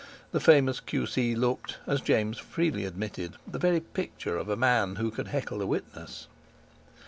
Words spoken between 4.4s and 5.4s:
a man who could